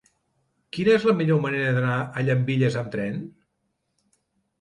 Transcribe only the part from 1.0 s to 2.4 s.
la millor manera d'anar a